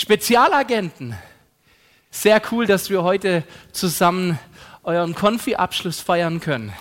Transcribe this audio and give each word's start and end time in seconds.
Spezialagenten. 0.00 1.14
Sehr 2.10 2.40
cool, 2.50 2.64
dass 2.64 2.88
wir 2.88 3.02
heute 3.02 3.44
zusammen 3.70 4.38
euren 4.82 5.14
Konfi-Abschluss 5.14 6.00
feiern 6.00 6.40
können. 6.40 6.72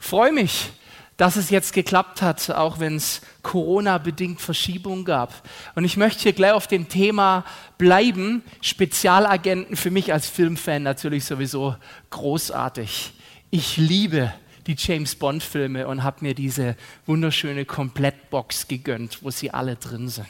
Freue 0.00 0.32
mich, 0.32 0.70
dass 1.16 1.36
es 1.36 1.50
jetzt 1.50 1.72
geklappt 1.72 2.20
hat, 2.20 2.50
auch 2.50 2.80
wenn 2.80 2.96
es 2.96 3.20
Corona-bedingt 3.44 4.40
Verschiebungen 4.40 5.04
gab. 5.04 5.48
Und 5.76 5.84
ich 5.84 5.96
möchte 5.96 6.24
hier 6.24 6.32
gleich 6.32 6.50
auf 6.50 6.66
dem 6.66 6.88
Thema 6.88 7.44
bleiben. 7.78 8.42
Spezialagenten 8.60 9.76
für 9.76 9.92
mich 9.92 10.12
als 10.12 10.26
Filmfan 10.26 10.82
natürlich 10.82 11.24
sowieso 11.24 11.76
großartig. 12.10 13.12
Ich 13.52 13.76
liebe 13.76 14.34
die 14.66 14.74
James 14.76 15.14
Bond-Filme 15.14 15.86
und 15.86 16.02
habe 16.02 16.16
mir 16.22 16.34
diese 16.34 16.74
wunderschöne 17.06 17.66
Komplettbox 17.66 18.66
gegönnt, 18.66 19.22
wo 19.22 19.30
sie 19.30 19.52
alle 19.52 19.76
drin 19.76 20.08
sind. 20.08 20.26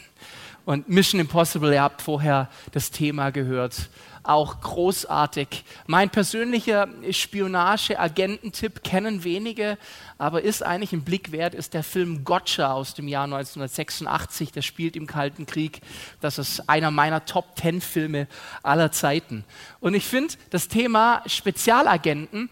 Und 0.65 0.87
Mission 0.87 1.19
Impossible, 1.19 1.73
ihr 1.73 1.81
habt 1.81 2.01
vorher 2.01 2.49
das 2.71 2.89
Thema 2.89 3.31
gehört, 3.31 3.89
auch 4.23 4.61
großartig. 4.61 5.65
Mein 5.85 6.09
persönlicher 6.09 6.87
Spionage-Agententipp 7.11 8.81
kennen 8.81 9.25
wenige, 9.25 9.77
aber 10.17 10.41
ist 10.41 10.63
eigentlich 10.63 10.93
ein 10.93 11.03
Blick 11.03 11.33
wert, 11.33 11.53
ist 11.53 11.73
der 11.73 11.83
Film 11.83 12.23
Gotcha 12.23 12.71
aus 12.71 12.93
dem 12.93 13.09
Jahr 13.09 13.25
1986. 13.25 14.53
Der 14.53 14.61
spielt 14.61 14.95
im 14.95 15.07
Kalten 15.07 15.45
Krieg. 15.45 15.81
Das 16.21 16.37
ist 16.37 16.69
einer 16.69 16.91
meiner 16.91 17.25
Top 17.25 17.57
Ten 17.57 17.81
Filme 17.81 18.27
aller 18.63 18.93
Zeiten. 18.93 19.43
Und 19.81 19.93
ich 19.93 20.05
finde, 20.05 20.35
das 20.49 20.69
Thema 20.69 21.21
Spezialagenten, 21.25 22.49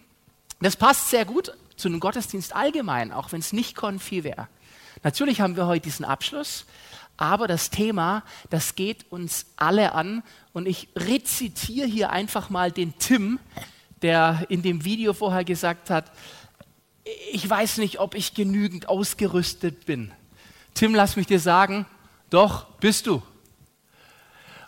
das 0.59 0.75
passt 0.75 1.09
sehr 1.09 1.23
gut 1.23 1.53
zu 1.77 1.87
einem 1.87 2.01
Gottesdienst 2.01 2.53
allgemein, 2.53 3.13
auch 3.13 3.31
wenn 3.31 3.39
es 3.39 3.53
nicht 3.53 3.75
Konfi 3.77 4.25
wäre. 4.25 4.49
Natürlich 5.03 5.41
haben 5.41 5.55
wir 5.55 5.65
heute 5.65 5.83
diesen 5.83 6.05
Abschluss, 6.05 6.65
aber 7.17 7.47
das 7.47 7.69
Thema, 7.69 8.23
das 8.49 8.75
geht 8.75 9.11
uns 9.11 9.45
alle 9.55 9.93
an. 9.93 10.23
Und 10.53 10.67
ich 10.67 10.87
rezitiere 10.95 11.87
hier 11.87 12.09
einfach 12.09 12.49
mal 12.49 12.71
den 12.71 12.97
Tim, 12.97 13.39
der 14.01 14.45
in 14.49 14.61
dem 14.61 14.85
Video 14.85 15.13
vorher 15.13 15.43
gesagt 15.43 15.89
hat, 15.89 16.11
ich 17.31 17.47
weiß 17.49 17.77
nicht, 17.77 17.99
ob 17.99 18.15
ich 18.15 18.33
genügend 18.33 18.89
ausgerüstet 18.89 19.85
bin. 19.85 20.11
Tim, 20.73 20.95
lass 20.95 21.15
mich 21.15 21.27
dir 21.27 21.39
sagen, 21.39 21.85
doch, 22.29 22.65
bist 22.79 23.07
du. 23.07 23.21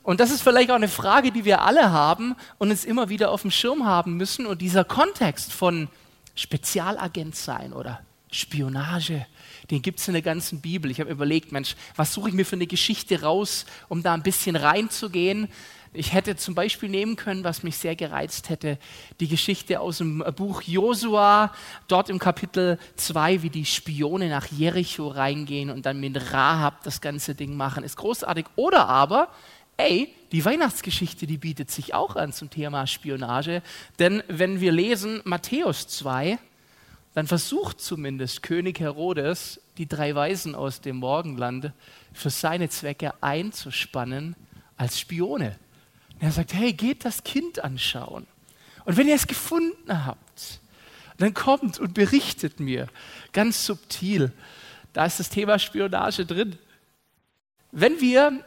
Und 0.03 0.19
das 0.19 0.31
ist 0.31 0.41
vielleicht 0.41 0.69
auch 0.69 0.75
eine 0.75 0.89
Frage, 0.89 1.31
die 1.31 1.45
wir 1.45 1.61
alle 1.61 1.91
haben 1.91 2.35
und 2.57 2.71
uns 2.71 2.83
immer 2.83 3.07
wieder 3.07 3.31
auf 3.31 3.41
dem 3.41 3.51
Schirm 3.51 3.85
haben 3.85 4.17
müssen. 4.17 4.45
Und 4.45 4.61
dieser 4.61 4.83
Kontext 4.83 5.53
von 5.53 5.87
Spezialagent 6.35 7.35
sein 7.35 7.71
oder 7.71 8.01
Spionage, 8.33 9.25
den 9.69 9.81
gibt 9.81 9.99
es 9.99 10.07
in 10.07 10.13
der 10.13 10.21
ganzen 10.21 10.61
Bibel. 10.61 10.91
Ich 10.91 10.99
habe 10.99 11.11
überlegt, 11.11 11.51
Mensch, 11.51 11.75
was 11.95 12.13
suche 12.13 12.29
ich 12.29 12.35
mir 12.35 12.45
für 12.45 12.55
eine 12.55 12.67
Geschichte 12.67 13.21
raus, 13.21 13.65
um 13.89 14.03
da 14.03 14.13
ein 14.13 14.23
bisschen 14.23 14.55
reinzugehen? 14.55 15.47
Ich 15.95 16.11
hätte 16.11 16.35
zum 16.35 16.55
Beispiel 16.55 16.89
nehmen 16.89 17.15
können, 17.15 17.43
was 17.43 17.61
mich 17.61 17.77
sehr 17.77 17.95
gereizt 17.95 18.49
hätte, 18.49 18.79
die 19.19 19.27
Geschichte 19.27 19.79
aus 19.79 19.99
dem 19.99 20.23
Buch 20.35 20.63
Josua, 20.63 21.53
dort 21.87 22.09
im 22.09 22.17
Kapitel 22.17 22.79
2, 22.95 23.43
wie 23.43 23.51
die 23.51 23.65
Spione 23.65 24.27
nach 24.27 24.47
Jericho 24.47 25.07
reingehen 25.07 25.69
und 25.69 25.85
dann 25.85 25.99
mit 25.99 26.33
Rahab 26.33 26.83
das 26.83 26.99
ganze 26.99 27.35
Ding 27.35 27.55
machen, 27.55 27.83
ist 27.83 27.97
großartig. 27.97 28.45
Oder 28.55 28.89
aber, 28.89 29.27
ey, 29.77 30.11
die 30.31 30.43
Weihnachtsgeschichte, 30.43 31.27
die 31.27 31.37
bietet 31.37 31.69
sich 31.69 31.93
auch 31.93 32.15
an 32.15 32.33
zum 32.33 32.49
Thema 32.49 32.87
Spionage. 32.87 33.61
Denn 33.99 34.23
wenn 34.27 34.61
wir 34.61 34.71
lesen 34.71 35.21
Matthäus 35.25 35.87
2, 35.87 36.39
dann 37.13 37.27
versucht 37.27 37.79
zumindest 37.79 38.41
König 38.41 38.79
Herodes, 38.79 39.61
die 39.77 39.87
drei 39.87 40.15
Weisen 40.15 40.55
aus 40.55 40.81
dem 40.81 40.97
Morgenland 40.97 41.71
für 42.11 42.29
seine 42.29 42.69
Zwecke 42.69 43.13
einzuspannen 43.21 44.35
als 44.77 44.99
Spione. 44.99 45.57
Und 46.15 46.23
er 46.23 46.31
sagt, 46.31 46.53
hey, 46.53 46.73
geht 46.73 47.05
das 47.05 47.23
Kind 47.23 47.63
anschauen. 47.63 48.25
Und 48.85 48.97
wenn 48.97 49.07
ihr 49.07 49.15
es 49.15 49.27
gefunden 49.27 50.05
habt, 50.05 50.59
dann 51.17 51.33
kommt 51.33 51.79
und 51.79 51.93
berichtet 51.93 52.59
mir 52.59 52.87
ganz 53.31 53.65
subtil. 53.65 54.31
Da 54.91 55.05
ist 55.05 55.19
das 55.19 55.29
Thema 55.29 55.59
Spionage 55.59 56.25
drin. 56.25 56.57
Wenn 57.71 58.01
wir 58.01 58.43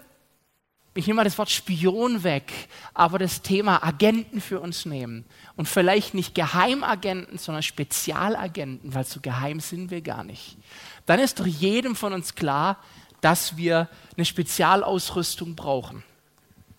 ich 0.97 1.07
nehme 1.07 1.19
mal 1.19 1.25
das 1.25 1.39
Wort 1.39 1.51
Spion 1.51 2.23
weg, 2.25 2.53
aber 2.95 3.19
das 3.19 3.43
Thema 3.43 3.85
Agenten 3.85 4.41
für 4.41 4.61
uns 4.61 4.87
nehmen. 4.87 5.25
Und 5.57 5.69
vielleicht 5.69 6.15
nicht 6.15 6.35
Geheimagenten, 6.35 7.39
sondern 7.39 7.63
Spezialagenten, 7.63 8.95
weil 8.95 9.05
so 9.05 9.21
geheim 9.21 9.61
sind 9.61 9.91
wir 9.91 10.01
gar 10.01 10.25
nicht. 10.25 10.57
Dann 11.05 11.21
ist 11.21 11.39
doch 11.41 11.47
jedem 11.47 11.97
von 11.97 12.13
uns 12.13 12.35
klar, 12.35 12.79
dass 13.21 13.57
wir 13.57 13.89
eine 14.17 14.25
Spezialausrüstung 14.25 15.55
brauchen. 15.55 16.03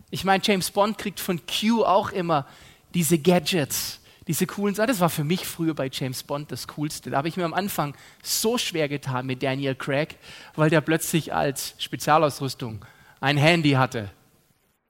Ich 0.10 0.24
meine, 0.24 0.44
James 0.44 0.72
Bond 0.72 0.98
kriegt 0.98 1.20
von 1.20 1.42
Q 1.46 1.84
auch 1.84 2.12
immer 2.12 2.48
diese 2.94 3.18
Gadgets, 3.18 4.00
diese 4.28 4.48
coolen 4.48 4.74
Sachen. 4.74 4.88
Das 4.88 5.00
war 5.00 5.10
für 5.10 5.24
mich 5.24 5.46
früher 5.46 5.74
bei 5.74 5.90
James 5.92 6.24
Bond 6.24 6.52
das 6.52 6.68
Coolste. 6.68 7.10
Da 7.10 7.18
habe 7.18 7.28
ich 7.28 7.38
mir 7.38 7.46
am 7.46 7.54
Anfang 7.54 7.96
so 8.24 8.58
schwer 8.58 8.88
getan 8.88 9.26
mit 9.26 9.44
Daniel 9.44 9.76
Craig, 9.76 10.16
weil 10.56 10.70
der 10.70 10.82
plötzlich 10.82 11.34
als 11.34 11.76
Spezialausrüstung 11.78 12.86
ein 13.20 13.38
Handy 13.38 13.72
hatte. 13.72 14.10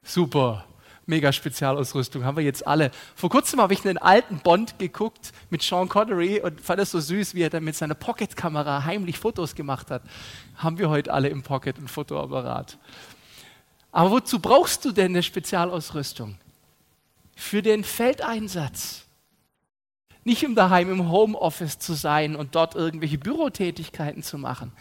Super, 0.03 0.65
mega 1.05 1.31
Spezialausrüstung, 1.31 2.23
haben 2.23 2.37
wir 2.37 2.43
jetzt 2.43 2.67
alle. 2.67 2.91
Vor 3.15 3.29
kurzem 3.29 3.61
habe 3.61 3.73
ich 3.73 3.85
einen 3.85 3.97
alten 3.97 4.39
Bond 4.39 4.77
geguckt 4.79 5.31
mit 5.49 5.61
Sean 5.61 5.89
Connery 5.89 6.41
und 6.41 6.61
fand 6.61 6.79
es 6.79 6.91
so 6.91 6.99
süß, 6.99 7.33
wie 7.33 7.41
er 7.41 7.49
dann 7.49 7.63
mit 7.63 7.75
seiner 7.75 7.95
Pocketkamera 7.95 8.83
heimlich 8.83 9.17
Fotos 9.17 9.55
gemacht 9.55 9.89
hat. 9.89 10.03
Haben 10.57 10.77
wir 10.77 10.89
heute 10.89 11.13
alle 11.13 11.29
im 11.29 11.43
Pocket 11.43 11.77
ein 11.77 11.87
Fotoapparat. 11.87 12.77
Aber 13.91 14.11
wozu 14.11 14.39
brauchst 14.39 14.85
du 14.85 14.91
denn 14.91 15.11
eine 15.11 15.23
Spezialausrüstung? 15.23 16.37
Für 17.35 17.61
den 17.61 17.83
Feldeinsatz. 17.83 19.05
Nicht 20.23 20.45
um 20.45 20.55
daheim 20.55 20.91
im 20.91 21.09
Homeoffice 21.09 21.79
zu 21.79 21.93
sein 21.93 22.35
und 22.35 22.55
dort 22.55 22.75
irgendwelche 22.75 23.17
Bürotätigkeiten 23.17 24.23
zu 24.23 24.37
machen, 24.37 24.73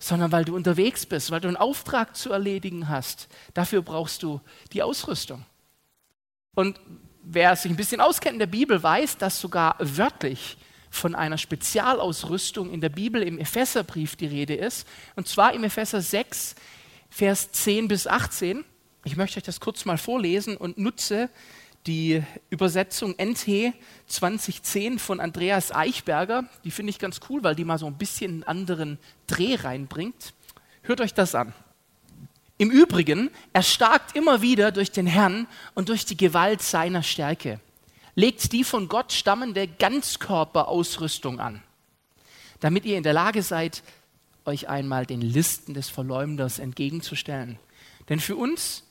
sondern 0.00 0.32
weil 0.32 0.44
du 0.44 0.56
unterwegs 0.56 1.06
bist, 1.06 1.30
weil 1.30 1.40
du 1.40 1.46
einen 1.46 1.58
Auftrag 1.58 2.16
zu 2.16 2.32
erledigen 2.32 2.88
hast. 2.88 3.28
Dafür 3.54 3.82
brauchst 3.82 4.22
du 4.22 4.40
die 4.72 4.82
Ausrüstung. 4.82 5.44
Und 6.54 6.80
wer 7.22 7.54
sich 7.54 7.70
ein 7.70 7.76
bisschen 7.76 8.00
auskennt 8.00 8.32
in 8.34 8.40
der 8.40 8.46
Bibel, 8.46 8.82
weiß, 8.82 9.18
dass 9.18 9.40
sogar 9.40 9.76
wörtlich 9.78 10.56
von 10.90 11.14
einer 11.14 11.38
Spezialausrüstung 11.38 12.72
in 12.72 12.80
der 12.80 12.88
Bibel 12.88 13.22
im 13.22 13.38
Epheserbrief 13.38 14.16
die 14.16 14.26
Rede 14.26 14.54
ist. 14.54 14.88
Und 15.14 15.28
zwar 15.28 15.52
im 15.52 15.62
Epheser 15.62 16.00
6, 16.00 16.56
Vers 17.10 17.52
10 17.52 17.86
bis 17.88 18.06
18. 18.06 18.64
Ich 19.04 19.16
möchte 19.16 19.38
euch 19.38 19.44
das 19.44 19.60
kurz 19.60 19.84
mal 19.84 19.98
vorlesen 19.98 20.56
und 20.56 20.78
nutze 20.78 21.28
die 21.86 22.22
Übersetzung 22.50 23.14
NT 23.20 23.74
2010 24.06 24.98
von 24.98 25.20
Andreas 25.20 25.74
Eichberger. 25.74 26.44
Die 26.64 26.70
finde 26.70 26.90
ich 26.90 26.98
ganz 26.98 27.20
cool, 27.28 27.42
weil 27.42 27.54
die 27.54 27.64
mal 27.64 27.78
so 27.78 27.86
ein 27.86 27.96
bisschen 27.96 28.32
einen 28.32 28.42
anderen 28.44 28.98
Dreh 29.26 29.54
reinbringt. 29.54 30.34
Hört 30.82 31.00
euch 31.00 31.14
das 31.14 31.34
an. 31.34 31.52
Im 32.58 32.70
Übrigen, 32.70 33.30
er 33.54 33.62
starkt 33.62 34.14
immer 34.14 34.42
wieder 34.42 34.70
durch 34.70 34.92
den 34.92 35.06
Herrn 35.06 35.46
und 35.74 35.88
durch 35.88 36.04
die 36.04 36.16
Gewalt 36.16 36.60
seiner 36.60 37.02
Stärke. 37.02 37.58
Legt 38.14 38.52
die 38.52 38.64
von 38.64 38.88
Gott 38.88 39.12
stammende 39.12 39.66
Ganzkörperausrüstung 39.66 41.40
an, 41.40 41.62
damit 42.60 42.84
ihr 42.84 42.98
in 42.98 43.02
der 43.02 43.14
Lage 43.14 43.42
seid, 43.42 43.82
euch 44.44 44.68
einmal 44.68 45.06
den 45.06 45.22
Listen 45.22 45.72
des 45.72 45.88
Verleumders 45.88 46.58
entgegenzustellen. 46.58 47.58
Denn 48.10 48.20
für 48.20 48.36
uns 48.36 48.84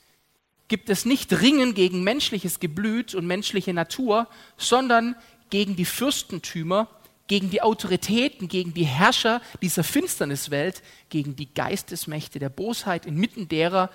gibt 0.70 0.88
es 0.88 1.04
nicht 1.04 1.32
Ringen 1.42 1.74
gegen 1.74 2.04
menschliches 2.04 2.60
Geblüt 2.60 3.16
und 3.16 3.26
menschliche 3.26 3.74
Natur, 3.74 4.28
sondern 4.56 5.16
gegen 5.50 5.74
die 5.74 5.84
Fürstentümer, 5.84 6.86
gegen 7.26 7.50
die 7.50 7.60
Autoritäten, 7.60 8.46
gegen 8.46 8.72
die 8.72 8.84
Herrscher 8.84 9.42
dieser 9.60 9.82
Finsterniswelt, 9.82 10.82
gegen 11.08 11.34
die 11.34 11.52
Geistesmächte 11.52 12.38
der 12.38 12.50
Bosheit 12.50 13.04
inmitten 13.04 13.48
derer, 13.48 13.90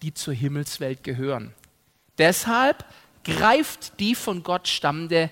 die 0.00 0.14
zur 0.14 0.32
Himmelswelt 0.32 1.04
gehören. 1.04 1.52
Deshalb 2.16 2.86
greift 3.22 4.00
die 4.00 4.14
von 4.14 4.42
Gott 4.42 4.68
stammende 4.68 5.28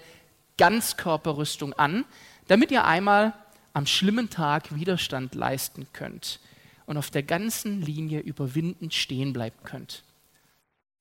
Ganzkörperrüstung 0.59 1.73
an, 1.73 2.05
damit 2.47 2.71
ihr 2.71 2.85
einmal 2.85 3.33
am 3.73 3.87
schlimmen 3.87 4.29
Tag 4.29 4.75
Widerstand 4.75 5.35
leisten 5.35 5.87
könnt 5.95 6.41
und 6.85 6.99
auf 6.99 7.11
der 7.11 7.23
ganzen 7.23 7.81
Linie 7.81 8.21
überwindend 8.21 8.93
stehen 8.93 9.33
bleiben 9.33 9.57
könnt. 9.65 10.04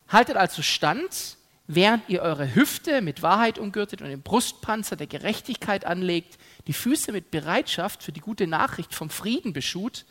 Haltet 0.08 0.38
also 0.38 0.62
stand, 0.62 1.38
während 1.68 2.08
ihr 2.10 2.22
eure 2.22 2.56
Hüfte 2.56 3.02
mit 3.02 3.22
Wahrheit 3.22 3.58
umgürtet 3.58 4.02
und 4.02 4.10
den 4.10 4.22
Brustpanzer 4.22 4.96
der 4.96 5.08
Gerechtigkeit 5.08 5.86
anlegt, 5.86 6.38
die 6.68 6.74
Füße 6.74 7.12
mit 7.12 7.32
Bereitschaft 7.32 8.04
für 8.04 8.12
die 8.12 8.20
gute 8.20 8.48
Nachricht 8.48 8.94
vom 8.94 9.10
Frieden 9.10 9.54
beschut 9.54 10.06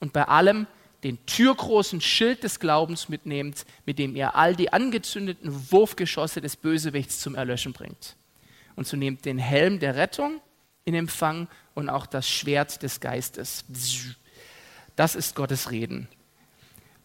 und 0.00 0.12
bei 0.12 0.24
allem 0.24 0.66
den 1.04 1.24
türgroßen 1.26 2.00
Schild 2.00 2.42
des 2.42 2.58
Glaubens 2.58 3.08
mitnehmt, 3.08 3.64
mit 3.84 3.98
dem 3.98 4.16
ihr 4.16 4.34
all 4.34 4.56
die 4.56 4.72
angezündeten 4.72 5.70
Wurfgeschosse 5.70 6.40
des 6.40 6.56
Bösewichts 6.56 7.20
zum 7.20 7.34
Erlöschen 7.34 7.72
bringt. 7.72 8.16
Und 8.74 8.86
so 8.86 8.96
nehmt 8.96 9.24
den 9.24 9.38
Helm 9.38 9.78
der 9.78 9.94
Rettung 9.94 10.40
in 10.84 10.94
Empfang 10.94 11.48
und 11.74 11.90
auch 11.90 12.06
das 12.06 12.28
Schwert 12.28 12.82
des 12.82 13.00
Geistes. 13.00 13.64
Das 14.96 15.14
ist 15.14 15.34
Gottes 15.34 15.70
Reden. 15.70 16.08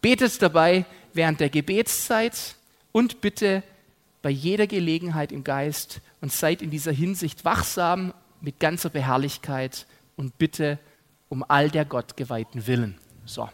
Betet 0.02 0.42
dabei 0.42 0.86
während 1.14 1.40
der 1.40 1.50
Gebetszeit 1.50 2.56
und 2.92 3.22
bitte 3.22 3.64
bei 4.22 4.30
jeder 4.30 4.68
Gelegenheit 4.68 5.32
im 5.32 5.44
Geist 5.44 6.02
und 6.22 6.32
seid 6.32 6.62
in 6.62 6.70
dieser 6.70 6.92
Hinsicht 6.92 7.46
wachsam 7.46 8.14
mit 8.40 8.60
ganzer 8.60 8.90
Beharrlichkeit 8.90 9.86
und 10.16 10.38
bitte 10.38 10.80
um 11.30 11.46
all 11.48 11.70
der 11.70 11.86
Gott 11.86 12.18
geweihten 12.18 12.68
Willen. 12.68 12.98
So, 13.26 13.50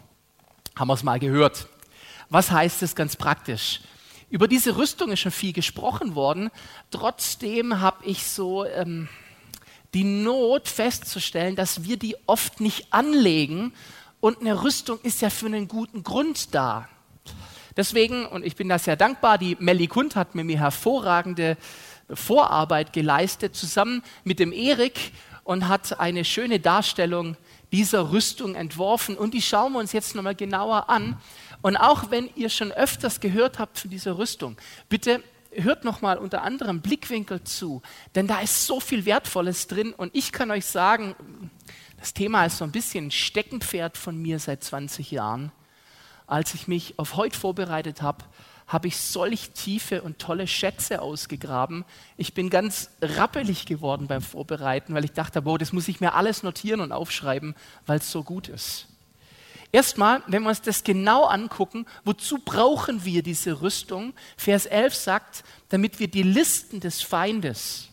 haben 0.76 0.88
wir 0.88 0.94
es 0.94 1.02
mal 1.02 1.18
gehört. 1.18 1.68
Was 2.30 2.50
heißt 2.50 2.82
es 2.82 2.94
ganz 2.94 3.16
praktisch? 3.16 3.80
Über 4.30 4.48
diese 4.48 4.76
Rüstung 4.76 5.10
ist 5.10 5.20
schon 5.20 5.32
viel 5.32 5.52
gesprochen 5.52 6.14
worden. 6.14 6.50
Trotzdem 6.90 7.80
habe 7.80 8.04
ich 8.04 8.26
so 8.26 8.66
ähm, 8.66 9.08
die 9.94 10.04
Not 10.04 10.68
festzustellen, 10.68 11.56
dass 11.56 11.84
wir 11.84 11.96
die 11.96 12.16
oft 12.26 12.60
nicht 12.60 12.92
anlegen. 12.92 13.72
Und 14.20 14.40
eine 14.40 14.62
Rüstung 14.64 14.98
ist 15.02 15.20
ja 15.20 15.30
für 15.30 15.46
einen 15.46 15.68
guten 15.68 16.02
Grund 16.02 16.54
da. 16.54 16.88
Deswegen, 17.76 18.26
und 18.26 18.44
ich 18.44 18.56
bin 18.56 18.68
da 18.68 18.78
sehr 18.78 18.96
dankbar, 18.96 19.38
die 19.38 19.56
Melly 19.60 19.86
Kund 19.86 20.16
hat 20.16 20.34
mir 20.34 20.42
mir 20.42 20.58
hervorragende 20.58 21.56
Vorarbeit 22.12 22.92
geleistet, 22.92 23.54
zusammen 23.54 24.02
mit 24.24 24.40
dem 24.40 24.52
Erik 24.52 25.12
und 25.44 25.68
hat 25.68 26.00
eine 26.00 26.24
schöne 26.24 26.58
Darstellung 26.58 27.36
dieser 27.70 28.10
Rüstung 28.10 28.56
entworfen. 28.56 29.16
Und 29.16 29.34
die 29.34 29.42
schauen 29.42 29.72
wir 29.72 29.78
uns 29.78 29.92
jetzt 29.92 30.16
nochmal 30.16 30.34
genauer 30.34 30.90
an. 30.90 31.16
Und 31.62 31.76
auch 31.76 32.10
wenn 32.10 32.28
ihr 32.34 32.48
schon 32.48 32.72
öfters 32.72 33.20
gehört 33.20 33.60
habt 33.60 33.78
von 33.78 33.90
dieser 33.90 34.18
Rüstung, 34.18 34.56
bitte 34.88 35.22
hört 35.52 35.84
nochmal 35.84 36.18
unter 36.18 36.42
anderem 36.42 36.80
Blickwinkel 36.80 37.42
zu, 37.44 37.82
denn 38.14 38.26
da 38.26 38.40
ist 38.40 38.66
so 38.66 38.80
viel 38.80 39.04
Wertvolles 39.06 39.66
drin. 39.66 39.92
Und 39.92 40.14
ich 40.14 40.32
kann 40.32 40.50
euch 40.50 40.66
sagen, 40.66 41.14
das 41.98 42.14
Thema 42.14 42.46
ist 42.46 42.58
so 42.58 42.64
ein 42.64 42.72
bisschen 42.72 43.06
ein 43.06 43.10
Steckenpferd 43.10 43.98
von 43.98 44.16
mir 44.16 44.38
seit 44.38 44.64
20 44.64 45.10
Jahren 45.10 45.52
als 46.28 46.54
ich 46.54 46.68
mich 46.68 46.98
auf 46.98 47.16
heute 47.16 47.36
vorbereitet 47.36 48.02
habe, 48.02 48.24
habe 48.66 48.86
ich 48.86 48.98
solch 48.98 49.50
tiefe 49.52 50.02
und 50.02 50.18
tolle 50.18 50.46
Schätze 50.46 51.00
ausgegraben. 51.00 51.86
Ich 52.18 52.34
bin 52.34 52.50
ganz 52.50 52.90
rappelig 53.00 53.64
geworden 53.64 54.06
beim 54.06 54.20
Vorbereiten, 54.20 54.92
weil 54.92 55.06
ich 55.06 55.12
dachte, 55.12 55.40
boah, 55.42 55.58
das 55.58 55.72
muss 55.72 55.88
ich 55.88 56.00
mir 56.00 56.12
alles 56.12 56.42
notieren 56.42 56.82
und 56.82 56.92
aufschreiben, 56.92 57.54
weil 57.86 57.98
es 57.98 58.12
so 58.12 58.22
gut 58.22 58.48
ist. 58.48 58.86
Erstmal, 59.72 60.22
wenn 60.26 60.42
wir 60.42 60.50
uns 60.50 60.60
das 60.60 60.84
genau 60.84 61.24
angucken, 61.24 61.86
wozu 62.04 62.38
brauchen 62.38 63.06
wir 63.06 63.22
diese 63.22 63.62
Rüstung? 63.62 64.12
Vers 64.36 64.66
11 64.66 64.94
sagt, 64.94 65.44
damit 65.70 65.98
wir 65.98 66.08
die 66.08 66.22
Listen 66.22 66.80
des 66.80 67.00
Feindes 67.00 67.88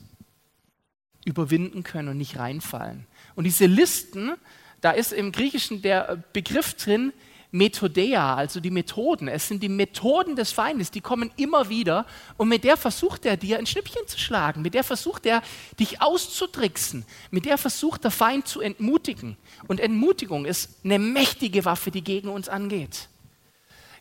überwinden 1.24 1.84
können 1.84 2.10
und 2.10 2.18
nicht 2.18 2.38
reinfallen. 2.38 3.08
Und 3.36 3.44
diese 3.44 3.66
Listen, 3.66 4.34
da 4.82 4.92
ist 4.92 5.14
im 5.14 5.32
Griechischen 5.32 5.82
der 5.82 6.24
Begriff 6.34 6.74
drin, 6.76 7.14
Methodeia, 7.56 8.36
also 8.36 8.60
die 8.60 8.70
Methoden. 8.70 9.30
Es 9.30 9.48
sind 9.48 9.64
die 9.64 9.70
Methoden 9.70 10.36
des 10.36 10.52
Feindes, 10.52 10.92
die 10.92 11.00
kommen 11.00 11.32
immer 11.38 11.70
wieder 11.70 12.06
und 12.36 12.50
mit 12.50 12.66
der 12.66 12.76
versucht 12.76 13.26
er 13.26 13.38
dir 13.38 13.58
ein 13.58 13.66
Schnippchen 13.66 14.06
zu 14.08 14.20
schlagen, 14.20 14.62
mit 14.62 14.74
der 14.74 14.84
versucht 14.84 15.26
er 15.26 15.42
dich 15.80 16.02
auszutricksen, 16.02 17.06
mit 17.32 17.46
der 17.46 17.58
versucht 17.58 18.04
der 18.04 18.12
Feind 18.12 18.46
zu 18.48 18.60
entmutigen. 18.60 19.38
Und 19.68 19.80
Entmutigung 19.80 20.46
ist 20.46 20.70
eine 20.84 21.00
mächtige 21.00 21.64
Waffe, 21.64 21.92
die 21.92 22.04
gegen 22.04 22.28
uns 22.28 22.50
angeht. 22.50 23.08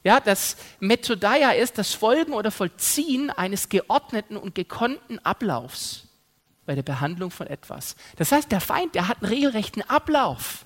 Ja, 0.02 0.18
das 0.18 0.56
Methodeia 0.80 1.52
ist 1.52 1.78
das 1.78 1.94
Folgen 1.94 2.32
oder 2.32 2.50
Vollziehen 2.50 3.30
eines 3.30 3.68
geordneten 3.68 4.36
und 4.36 4.56
gekonnten 4.56 5.20
Ablaufs 5.20 6.08
bei 6.66 6.74
der 6.74 6.82
Behandlung 6.82 7.30
von 7.30 7.46
etwas. 7.46 7.96
Das 8.16 8.32
heißt, 8.32 8.50
der 8.50 8.60
Feind, 8.60 8.94
der 8.94 9.08
hat 9.08 9.22
einen 9.22 9.32
regelrechten 9.32 9.82
Ablauf, 9.82 10.64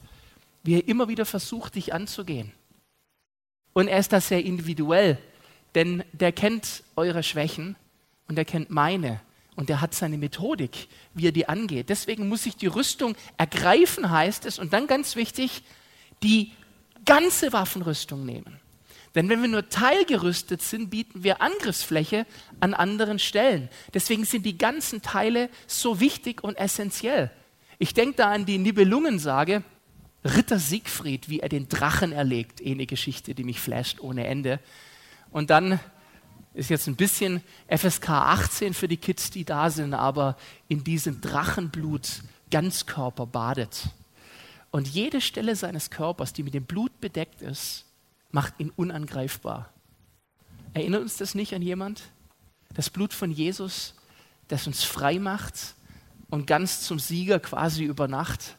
wie 0.62 0.74
er 0.74 0.88
immer 0.88 1.08
wieder 1.08 1.24
versucht, 1.24 1.74
dich 1.74 1.94
anzugehen. 1.94 2.52
Und 3.72 3.88
er 3.88 3.98
ist 3.98 4.12
da 4.12 4.20
sehr 4.20 4.44
individuell, 4.44 5.18
denn 5.74 6.04
der 6.12 6.32
kennt 6.32 6.82
eure 6.96 7.22
Schwächen 7.22 7.76
und 8.26 8.38
er 8.38 8.44
kennt 8.44 8.70
meine 8.70 9.20
und 9.56 9.70
er 9.70 9.80
hat 9.80 9.94
seine 9.94 10.18
Methodik, 10.18 10.88
wie 11.14 11.26
er 11.26 11.32
die 11.32 11.48
angeht. 11.48 11.88
Deswegen 11.88 12.28
muss 12.28 12.46
ich 12.46 12.56
die 12.56 12.66
Rüstung 12.68 13.16
ergreifen, 13.36 14.10
heißt 14.10 14.46
es, 14.46 14.58
und 14.58 14.72
dann 14.72 14.86
ganz 14.86 15.16
wichtig, 15.16 15.62
die 16.22 16.52
ganze 17.04 17.52
Waffenrüstung 17.52 18.24
nehmen. 18.24 18.60
Denn 19.18 19.28
wenn 19.28 19.42
wir 19.42 19.48
nur 19.48 19.68
teilgerüstet 19.68 20.62
sind, 20.62 20.90
bieten 20.90 21.24
wir 21.24 21.42
Angriffsfläche 21.42 22.24
an 22.60 22.72
anderen 22.72 23.18
Stellen. 23.18 23.68
Deswegen 23.92 24.24
sind 24.24 24.46
die 24.46 24.56
ganzen 24.56 25.02
Teile 25.02 25.50
so 25.66 25.98
wichtig 25.98 26.44
und 26.44 26.54
essentiell. 26.56 27.32
Ich 27.80 27.94
denke 27.94 28.14
da 28.14 28.30
an 28.30 28.46
die 28.46 28.58
Nibelungensage, 28.58 29.64
Ritter 30.24 30.60
Siegfried, 30.60 31.28
wie 31.28 31.40
er 31.40 31.48
den 31.48 31.68
Drachen 31.68 32.12
erlegt. 32.12 32.64
Eine 32.64 32.86
Geschichte, 32.86 33.34
die 33.34 33.42
mich 33.42 33.58
flasht 33.58 33.98
ohne 33.98 34.24
Ende. 34.24 34.60
Und 35.32 35.50
dann 35.50 35.80
ist 36.54 36.70
jetzt 36.70 36.86
ein 36.86 36.94
bisschen 36.94 37.42
FSK 37.66 38.10
18 38.10 38.72
für 38.72 38.86
die 38.86 38.98
Kids, 38.98 39.32
die 39.32 39.44
da 39.44 39.70
sind, 39.70 39.94
aber 39.94 40.36
in 40.68 40.84
diesem 40.84 41.20
Drachenblut 41.20 42.22
Ganzkörper 42.52 43.26
badet. 43.26 43.88
Und 44.70 44.86
jede 44.86 45.20
Stelle 45.20 45.56
seines 45.56 45.90
Körpers, 45.90 46.32
die 46.32 46.44
mit 46.44 46.54
dem 46.54 46.66
Blut 46.66 47.00
bedeckt 47.00 47.42
ist, 47.42 47.84
macht 48.30 48.54
ihn 48.58 48.70
unangreifbar. 48.70 49.72
Erinnert 50.74 51.02
uns 51.02 51.16
das 51.16 51.34
nicht 51.34 51.54
an 51.54 51.62
jemand? 51.62 52.02
Das 52.74 52.90
Blut 52.90 53.12
von 53.14 53.30
Jesus, 53.30 53.94
das 54.48 54.66
uns 54.66 54.84
frei 54.84 55.18
macht 55.18 55.74
und 56.30 56.46
ganz 56.46 56.82
zum 56.82 56.98
Sieger 56.98 57.40
quasi 57.40 57.84
über 57.84 58.08
Nacht. 58.08 58.56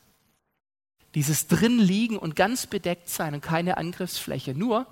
Dieses 1.15 1.47
Drinliegen 1.47 2.17
und 2.17 2.35
ganz 2.35 2.67
bedeckt 2.67 3.09
sein 3.09 3.33
und 3.33 3.41
keine 3.41 3.77
Angriffsfläche. 3.77 4.53
Nur 4.53 4.85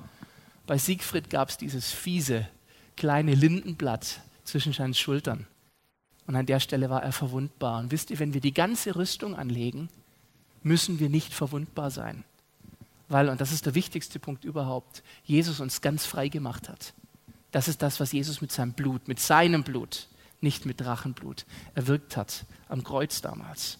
bei 0.66 0.78
Siegfried 0.78 1.30
gab 1.30 1.50
es 1.50 1.58
dieses 1.58 1.92
fiese 1.92 2.48
kleine 2.96 3.36
Lindenblatt 3.36 4.22
zwischen 4.44 4.74
seinen 4.74 4.94
Schultern. 4.94 5.48
Und 6.26 6.36
an 6.36 6.46
der 6.46 6.60
Stelle 6.60 6.90
war 6.90 7.04
er 7.04 7.14
verwundbar. 7.14 7.80
Und 7.80 7.92
wisst 7.92 8.12
ihr, 8.12 8.20
wenn 8.20 8.34
wir 8.34 8.42
die 8.42 8.54
ganze 8.54 8.96
Rüstung 8.96 9.36
anlegen, 9.36 9.90
müssen 10.64 11.00
wir 11.00 11.10
nicht 11.10 11.34
verwundbar 11.34 11.92
sein. 11.92 12.24
Weil, 13.10 13.30
und 13.30 13.40
das 13.40 13.52
ist 13.52 13.66
der 13.66 13.76
wichtigste 13.76 14.20
Punkt 14.20 14.44
überhaupt, 14.44 15.04
Jesus 15.24 15.60
uns 15.60 15.82
ganz 15.82 16.06
frei 16.06 16.28
gemacht 16.28 16.70
hat. 16.70 16.94
Das 17.52 17.68
ist 17.68 17.82
das, 17.82 18.00
was 18.00 18.12
Jesus 18.12 18.42
mit 18.42 18.52
seinem 18.52 18.74
Blut, 18.74 19.08
mit 19.08 19.20
seinem 19.20 19.64
Blut, 19.64 20.08
nicht 20.42 20.66
mit 20.66 20.82
Drachenblut, 20.82 21.46
erwirkt 21.74 22.18
hat 22.18 22.46
am 22.68 22.84
Kreuz 22.84 23.22
damals. 23.22 23.80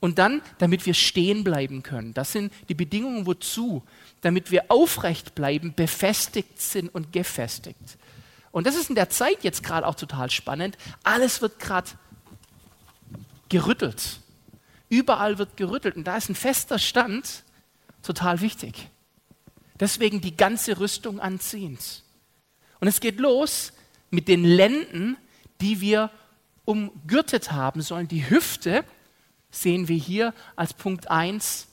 Und 0.00 0.18
dann, 0.18 0.40
damit 0.56 0.86
wir 0.86 0.94
stehen 0.94 1.44
bleiben 1.44 1.82
können. 1.82 2.14
Das 2.14 2.32
sind 2.32 2.52
die 2.70 2.74
Bedingungen, 2.74 3.26
wozu? 3.26 3.82
Damit 4.22 4.50
wir 4.50 4.70
aufrecht 4.70 5.34
bleiben, 5.34 5.74
befestigt 5.74 6.60
sind 6.60 6.88
und 6.88 7.12
gefestigt. 7.12 7.98
Und 8.50 8.66
das 8.66 8.76
ist 8.76 8.88
in 8.88 8.94
der 8.94 9.10
Zeit 9.10 9.44
jetzt 9.44 9.62
gerade 9.62 9.86
auch 9.86 9.94
total 9.94 10.30
spannend. 10.30 10.78
Alles 11.02 11.42
wird 11.42 11.58
gerade 11.58 11.90
gerüttelt. 13.50 14.20
Überall 14.88 15.36
wird 15.36 15.58
gerüttelt. 15.58 15.96
Und 15.96 16.04
da 16.04 16.16
ist 16.16 16.30
ein 16.30 16.34
fester 16.34 16.78
Stand 16.78 17.44
total 18.02 18.40
wichtig. 18.40 18.88
Deswegen 19.78 20.20
die 20.20 20.36
ganze 20.36 20.78
Rüstung 20.78 21.20
anziehend. 21.20 22.02
Und 22.80 22.88
es 22.88 23.00
geht 23.00 23.18
los 23.18 23.72
mit 24.10 24.28
den 24.28 24.44
Lenden, 24.44 25.16
die 25.60 25.80
wir 25.80 26.10
umgürtet 26.64 27.52
haben 27.52 27.82
sollen. 27.82 28.08
Die 28.08 28.28
Hüfte 28.28 28.84
sehen 29.50 29.88
wir 29.88 29.96
hier 29.96 30.34
als 30.56 30.74
Punkt 30.74 31.10
1 31.10 31.66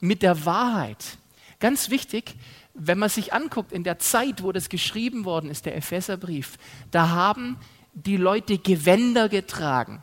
mit 0.00 0.22
der 0.22 0.44
Wahrheit. 0.44 1.18
Ganz 1.60 1.90
wichtig, 1.90 2.36
wenn 2.74 2.98
man 2.98 3.08
sich 3.08 3.32
anguckt, 3.32 3.72
in 3.72 3.84
der 3.84 3.98
Zeit, 3.98 4.42
wo 4.42 4.52
das 4.52 4.68
geschrieben 4.68 5.24
worden 5.24 5.48
ist, 5.50 5.64
der 5.64 5.76
Epheserbrief, 5.76 6.58
da 6.90 7.10
haben 7.10 7.56
die 7.94 8.16
Leute 8.16 8.58
Gewänder 8.58 9.28
getragen. 9.28 10.02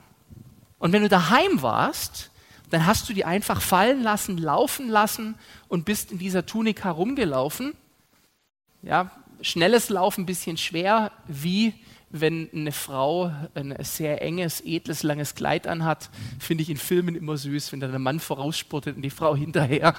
Und 0.79 0.93
wenn 0.93 1.03
du 1.03 1.09
daheim 1.09 1.61
warst, 1.61 2.30
dann 2.71 2.85
hast 2.87 3.07
du 3.07 3.13
die 3.13 3.25
einfach 3.25 3.61
fallen 3.61 4.01
lassen, 4.01 4.37
laufen 4.37 4.89
lassen 4.89 5.35
und 5.67 5.85
bist 5.85 6.11
in 6.11 6.17
dieser 6.17 6.45
Tunika 6.45 6.89
rumgelaufen. 6.89 7.73
Ja, 8.81 9.11
schnelles 9.41 9.89
Laufen 9.89 10.21
ein 10.21 10.25
bisschen 10.25 10.57
schwer, 10.57 11.11
wie 11.27 11.73
wenn 12.09 12.49
eine 12.53 12.71
Frau 12.71 13.31
ein 13.53 13.75
sehr 13.81 14.21
enges, 14.21 14.61
edles, 14.61 15.03
langes 15.03 15.35
Kleid 15.35 15.67
anhat, 15.67 16.09
finde 16.39 16.63
ich 16.63 16.69
in 16.69 16.77
Filmen 16.77 17.15
immer 17.15 17.37
süß, 17.37 17.71
wenn 17.71 17.79
dann 17.79 17.91
der 17.91 17.99
Mann 17.99 18.19
vorausspurtet 18.19 18.95
und 18.95 19.01
die 19.01 19.09
Frau 19.09 19.35
hinterher 19.35 19.95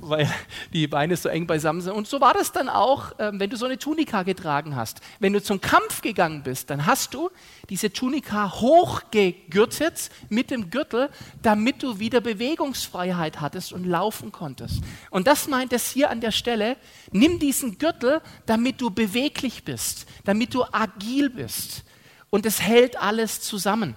weil 0.00 0.32
die 0.72 0.86
Beine 0.86 1.16
so 1.16 1.28
eng 1.28 1.46
beisammen 1.46 1.80
sind. 1.80 1.92
Und 1.92 2.06
so 2.06 2.20
war 2.20 2.34
das 2.34 2.52
dann 2.52 2.68
auch, 2.68 3.12
ähm, 3.18 3.40
wenn 3.40 3.50
du 3.50 3.56
so 3.56 3.66
eine 3.66 3.78
Tunika 3.78 4.22
getragen 4.22 4.76
hast. 4.76 5.00
Wenn 5.18 5.32
du 5.32 5.42
zum 5.42 5.60
Kampf 5.60 6.02
gegangen 6.02 6.42
bist, 6.42 6.70
dann 6.70 6.86
hast 6.86 7.14
du 7.14 7.30
diese 7.68 7.92
Tunika 7.92 8.52
hochgegürtet 8.60 10.10
mit 10.28 10.50
dem 10.50 10.70
Gürtel, 10.70 11.10
damit 11.42 11.82
du 11.82 11.98
wieder 11.98 12.20
Bewegungsfreiheit 12.20 13.40
hattest 13.40 13.72
und 13.72 13.84
laufen 13.84 14.32
konntest. 14.32 14.82
Und 15.10 15.26
das 15.26 15.48
meint 15.48 15.72
es 15.72 15.90
hier 15.90 16.10
an 16.10 16.20
der 16.20 16.32
Stelle, 16.32 16.76
nimm 17.10 17.38
diesen 17.38 17.78
Gürtel, 17.78 18.20
damit 18.46 18.80
du 18.80 18.90
beweglich 18.90 19.64
bist, 19.64 20.06
damit 20.24 20.54
du 20.54 20.64
agil 20.64 21.30
bist. 21.30 21.84
Und 22.30 22.46
es 22.46 22.60
hält 22.60 23.00
alles 23.00 23.40
zusammen. 23.40 23.96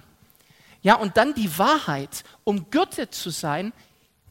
Ja, 0.82 0.96
und 0.96 1.16
dann 1.16 1.34
die 1.34 1.58
Wahrheit, 1.58 2.24
um 2.42 2.70
gürtet 2.70 3.14
zu 3.14 3.30
sein, 3.30 3.72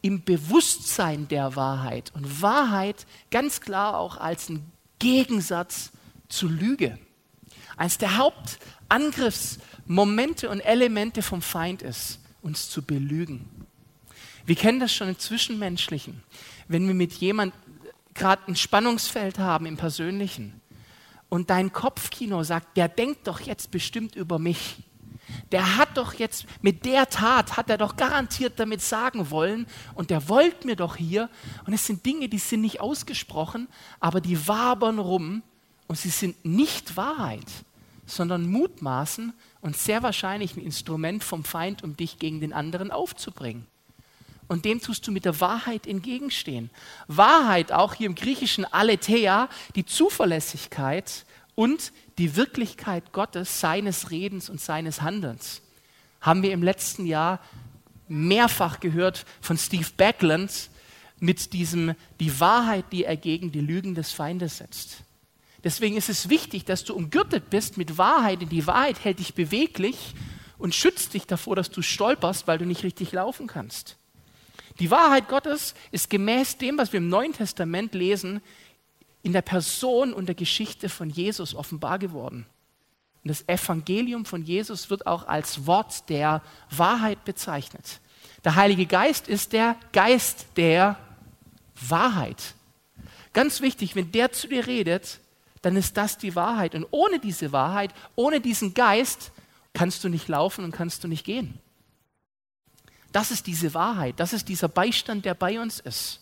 im 0.02 0.24
Bewusstsein 0.24 1.28
der 1.28 1.56
Wahrheit. 1.56 2.12
Und 2.14 2.42
Wahrheit 2.42 3.06
ganz 3.30 3.60
klar 3.60 3.96
auch 3.96 4.18
als 4.18 4.48
ein 4.48 4.64
Gegensatz 4.98 5.92
zu 6.28 6.48
Lüge. 6.48 6.98
Eines 7.76 7.98
der 7.98 8.16
Hauptangriffsmomente 8.18 10.50
und 10.50 10.58
Elemente 10.60 11.22
vom 11.22 11.40
Feind 11.40 11.82
ist, 11.82 12.18
uns 12.42 12.68
zu 12.68 12.82
belügen. 12.82 13.48
Wir 14.44 14.56
kennen 14.56 14.80
das 14.80 14.92
schon 14.92 15.08
im 15.08 15.18
Zwischenmenschlichen. 15.18 16.22
Wenn 16.68 16.86
wir 16.86 16.94
mit 16.94 17.14
jemandem 17.14 17.58
gerade 18.14 18.42
ein 18.48 18.56
Spannungsfeld 18.56 19.38
haben 19.38 19.66
im 19.66 19.76
Persönlichen 19.76 20.60
und 21.28 21.50
dein 21.50 21.72
Kopfkino 21.72 22.42
sagt, 22.42 22.76
der 22.76 22.88
denkt 22.88 23.26
doch 23.26 23.40
jetzt 23.40 23.70
bestimmt 23.70 24.16
über 24.16 24.38
mich. 24.38 24.76
Der 25.50 25.76
hat 25.76 25.96
doch 25.96 26.14
jetzt 26.14 26.46
mit 26.62 26.84
der 26.84 27.08
Tat, 27.08 27.56
hat 27.56 27.70
er 27.70 27.78
doch 27.78 27.96
garantiert 27.96 28.58
damit 28.58 28.80
sagen 28.80 29.30
wollen 29.30 29.66
und 29.94 30.10
der 30.10 30.28
wollte 30.28 30.66
mir 30.66 30.76
doch 30.76 30.96
hier. 30.96 31.28
Und 31.66 31.72
es 31.72 31.86
sind 31.86 32.04
Dinge, 32.06 32.28
die 32.28 32.38
sind 32.38 32.62
nicht 32.62 32.80
ausgesprochen, 32.80 33.68
aber 34.00 34.20
die 34.20 34.48
wabern 34.48 34.98
rum 34.98 35.42
und 35.88 35.98
sie 35.98 36.10
sind 36.10 36.44
nicht 36.44 36.96
Wahrheit, 36.96 37.46
sondern 38.06 38.50
Mutmaßen 38.50 39.32
und 39.60 39.76
sehr 39.76 40.02
wahrscheinlich 40.02 40.56
ein 40.56 40.64
Instrument 40.64 41.22
vom 41.22 41.44
Feind, 41.44 41.82
um 41.82 41.96
dich 41.96 42.18
gegen 42.18 42.40
den 42.40 42.52
anderen 42.52 42.90
aufzubringen. 42.90 43.66
Und 44.48 44.64
dem 44.64 44.80
tust 44.80 45.06
du 45.06 45.12
mit 45.12 45.24
der 45.24 45.40
Wahrheit 45.40 45.86
entgegenstehen. 45.86 46.70
Wahrheit, 47.08 47.72
auch 47.72 47.94
hier 47.94 48.06
im 48.06 48.14
Griechischen 48.14 48.64
Aletheia, 48.70 49.48
die 49.76 49.86
Zuverlässigkeit 49.86 51.24
und 51.62 51.92
die 52.18 52.34
Wirklichkeit 52.34 53.12
Gottes, 53.12 53.60
seines 53.60 54.10
Redens 54.10 54.50
und 54.50 54.60
seines 54.60 55.00
Handelns. 55.00 55.62
Haben 56.20 56.42
wir 56.42 56.50
im 56.50 56.60
letzten 56.60 57.06
Jahr 57.06 57.38
mehrfach 58.08 58.80
gehört 58.80 59.24
von 59.40 59.56
Steve 59.56 59.86
Backlund 59.96 60.70
mit 61.20 61.52
diesem, 61.52 61.94
die 62.18 62.40
Wahrheit, 62.40 62.86
die 62.90 63.04
er 63.04 63.16
gegen 63.16 63.52
die 63.52 63.60
Lügen 63.60 63.94
des 63.94 64.10
Feindes 64.10 64.58
setzt. 64.58 65.04
Deswegen 65.62 65.96
ist 65.96 66.08
es 66.08 66.28
wichtig, 66.28 66.64
dass 66.64 66.82
du 66.82 66.94
umgürtet 66.94 67.48
bist 67.48 67.78
mit 67.78 67.96
Wahrheit, 67.96 68.40
denn 68.40 68.48
die 68.48 68.66
Wahrheit 68.66 69.04
hält 69.04 69.20
dich 69.20 69.34
beweglich 69.34 70.14
und 70.58 70.74
schützt 70.74 71.14
dich 71.14 71.28
davor, 71.28 71.54
dass 71.54 71.70
du 71.70 71.80
stolperst, 71.80 72.48
weil 72.48 72.58
du 72.58 72.66
nicht 72.66 72.82
richtig 72.82 73.12
laufen 73.12 73.46
kannst. 73.46 73.98
Die 74.80 74.90
Wahrheit 74.90 75.28
Gottes 75.28 75.74
ist 75.92 76.10
gemäß 76.10 76.58
dem, 76.58 76.76
was 76.76 76.92
wir 76.92 76.98
im 76.98 77.08
Neuen 77.08 77.34
Testament 77.34 77.94
lesen, 77.94 78.40
in 79.22 79.32
der 79.32 79.42
Person 79.42 80.12
und 80.12 80.26
der 80.26 80.34
Geschichte 80.34 80.88
von 80.88 81.10
Jesus 81.10 81.54
offenbar 81.54 81.98
geworden. 81.98 82.46
Und 83.22 83.28
das 83.28 83.48
Evangelium 83.48 84.24
von 84.24 84.42
Jesus 84.42 84.90
wird 84.90 85.06
auch 85.06 85.28
als 85.28 85.66
Wort 85.66 86.08
der 86.08 86.42
Wahrheit 86.70 87.24
bezeichnet. 87.24 88.00
Der 88.44 88.56
Heilige 88.56 88.86
Geist 88.86 89.28
ist 89.28 89.52
der 89.52 89.76
Geist 89.92 90.46
der 90.56 90.98
Wahrheit. 91.88 92.54
Ganz 93.32 93.60
wichtig, 93.60 93.94
wenn 93.94 94.10
der 94.10 94.32
zu 94.32 94.48
dir 94.48 94.66
redet, 94.66 95.20
dann 95.62 95.76
ist 95.76 95.96
das 95.96 96.18
die 96.18 96.34
Wahrheit. 96.34 96.74
Und 96.74 96.86
ohne 96.90 97.20
diese 97.20 97.52
Wahrheit, 97.52 97.94
ohne 98.16 98.40
diesen 98.40 98.74
Geist, 98.74 99.30
kannst 99.72 100.02
du 100.02 100.08
nicht 100.08 100.28
laufen 100.28 100.64
und 100.64 100.72
kannst 100.72 101.04
du 101.04 101.08
nicht 101.08 101.24
gehen. 101.24 101.58
Das 103.12 103.30
ist 103.30 103.46
diese 103.46 103.74
Wahrheit, 103.74 104.18
das 104.18 104.32
ist 104.32 104.48
dieser 104.48 104.68
Beistand, 104.68 105.24
der 105.24 105.34
bei 105.34 105.60
uns 105.60 105.80
ist. 105.80 106.20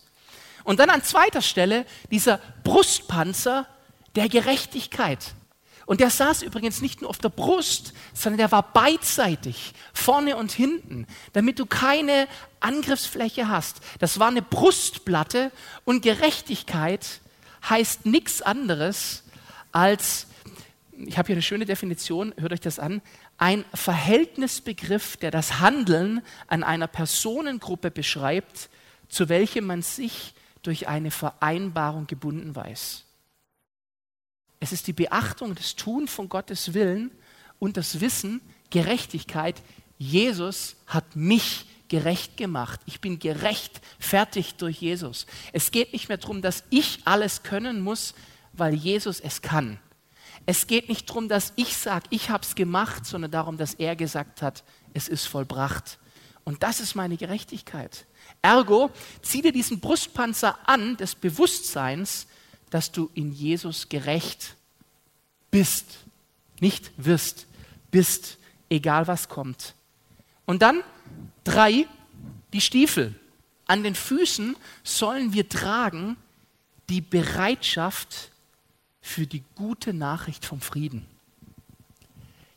Und 0.63 0.79
dann 0.79 0.89
an 0.89 1.03
zweiter 1.03 1.41
Stelle 1.41 1.85
dieser 2.11 2.39
Brustpanzer 2.63 3.67
der 4.15 4.29
Gerechtigkeit. 4.29 5.33
Und 5.85 5.99
der 5.99 6.09
saß 6.09 6.43
übrigens 6.43 6.81
nicht 6.81 7.01
nur 7.01 7.09
auf 7.09 7.17
der 7.17 7.29
Brust, 7.29 7.93
sondern 8.13 8.37
der 8.37 8.51
war 8.51 8.71
beidseitig, 8.71 9.73
vorne 9.93 10.37
und 10.37 10.51
hinten, 10.51 11.07
damit 11.33 11.59
du 11.59 11.65
keine 11.65 12.27
Angriffsfläche 12.59 13.49
hast. 13.49 13.81
Das 13.99 14.19
war 14.19 14.27
eine 14.27 14.41
Brustplatte 14.41 15.51
und 15.83 16.01
Gerechtigkeit 16.01 17.05
heißt 17.67 18.05
nichts 18.05 18.41
anderes 18.41 19.23
als, 19.71 20.27
ich 20.97 21.17
habe 21.17 21.27
hier 21.27 21.35
eine 21.35 21.41
schöne 21.41 21.65
Definition, 21.65 22.33
hört 22.37 22.53
euch 22.53 22.61
das 22.61 22.79
an, 22.79 23.01
ein 23.37 23.65
Verhältnisbegriff, 23.73 25.17
der 25.17 25.31
das 25.31 25.59
Handeln 25.59 26.21
an 26.47 26.63
einer 26.63 26.87
Personengruppe 26.87 27.91
beschreibt, 27.91 28.69
zu 29.09 29.29
welchem 29.29 29.65
man 29.65 29.81
sich 29.81 30.35
durch 30.61 30.87
eine 30.87 31.11
Vereinbarung 31.11 32.07
gebunden 32.07 32.55
weiß. 32.55 33.05
Es 34.59 34.71
ist 34.71 34.87
die 34.87 34.93
Beachtung 34.93 35.55
des 35.55 35.75
Tun 35.75 36.07
von 36.07 36.29
Gottes 36.29 36.73
Willen 36.73 37.11
und 37.59 37.77
das 37.77 37.99
Wissen, 37.99 38.41
Gerechtigkeit, 38.69 39.61
Jesus 39.97 40.77
hat 40.87 41.15
mich 41.15 41.65
gerecht 41.89 42.37
gemacht. 42.37 42.79
Ich 42.85 43.01
bin 43.01 43.19
gerecht 43.19 43.81
fertig 43.99 44.55
durch 44.55 44.81
Jesus. 44.81 45.25
Es 45.51 45.71
geht 45.71 45.93
nicht 45.93 46.09
mehr 46.09 46.17
darum, 46.17 46.41
dass 46.41 46.63
ich 46.69 46.99
alles 47.05 47.43
können 47.43 47.81
muss, 47.81 48.13
weil 48.53 48.73
Jesus 48.73 49.19
es 49.19 49.41
kann. 49.41 49.79
Es 50.45 50.67
geht 50.67 50.89
nicht 50.89 51.09
darum, 51.09 51.27
dass 51.27 51.53
ich 51.55 51.75
sage, 51.75 52.05
ich 52.09 52.29
habe 52.29 52.43
es 52.43 52.55
gemacht, 52.55 53.05
sondern 53.05 53.31
darum, 53.31 53.57
dass 53.57 53.73
er 53.73 53.95
gesagt 53.95 54.41
hat, 54.41 54.63
es 54.93 55.07
ist 55.07 55.25
vollbracht. 55.25 55.99
Und 56.43 56.63
das 56.63 56.79
ist 56.79 56.95
meine 56.95 57.17
Gerechtigkeit. 57.17 58.05
Ergo, 58.41 58.89
zieh 59.21 59.41
dir 59.41 59.51
diesen 59.51 59.79
Brustpanzer 59.79 60.57
an 60.67 60.97
des 60.97 61.15
Bewusstseins, 61.15 62.27
dass 62.69 62.91
du 62.91 63.09
in 63.13 63.31
Jesus 63.31 63.89
gerecht 63.89 64.55
bist. 65.51 65.99
Nicht 66.59 66.91
wirst, 66.97 67.45
bist, 67.91 68.37
egal 68.69 69.07
was 69.07 69.29
kommt. 69.29 69.75
Und 70.45 70.61
dann 70.61 70.83
drei, 71.43 71.87
die 72.53 72.61
Stiefel. 72.61 73.15
An 73.67 73.83
den 73.83 73.95
Füßen 73.95 74.55
sollen 74.83 75.33
wir 75.33 75.47
tragen 75.47 76.17
die 76.89 77.01
Bereitschaft 77.01 78.31
für 79.01 79.25
die 79.25 79.43
gute 79.55 79.93
Nachricht 79.93 80.45
vom 80.45 80.61
Frieden. 80.61 81.05